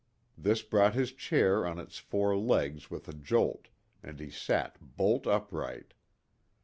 [0.35, 3.67] This brought his chair on its four legs with a jolt,
[4.01, 5.93] and he sat bolt upright.